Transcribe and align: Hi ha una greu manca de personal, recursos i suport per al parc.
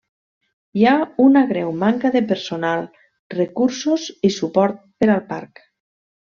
Hi 0.79 0.85
ha 0.85 0.93
una 1.25 1.43
greu 1.51 1.69
manca 1.83 2.11
de 2.17 2.23
personal, 2.33 2.83
recursos 3.37 4.09
i 4.31 4.35
suport 4.41 4.85
per 5.03 5.13
al 5.19 5.27
parc. 5.33 5.67